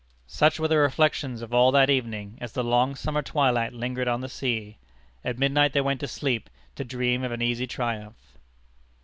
[0.25, 4.21] Such were the reflections of all that evening as the long summer twilight lingered on
[4.21, 4.79] the sea.
[5.23, 8.17] At midnight they went to sleep, to dream of an easy triumph.